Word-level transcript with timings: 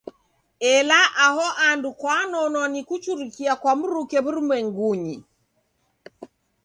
Ela 0.75 0.99
aho 1.25 1.45
andu 1.67 1.89
kwanonwa 1.99 2.65
ni 2.73 2.81
kuchurikia 2.87 3.53
kwa 3.61 3.73
mruke 3.79 4.17
w'urumwengunyi. 4.23 5.15